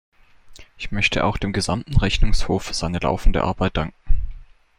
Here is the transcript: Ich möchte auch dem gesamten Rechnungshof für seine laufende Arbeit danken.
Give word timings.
Ich 0.79 0.91
möchte 0.91 1.23
auch 1.23 1.37
dem 1.37 1.53
gesamten 1.53 1.95
Rechnungshof 1.95 2.63
für 2.63 2.73
seine 2.73 2.97
laufende 2.97 3.43
Arbeit 3.43 3.77
danken. 3.77 3.93